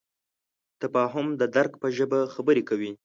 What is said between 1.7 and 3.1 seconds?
په ژبه خبرې کوي.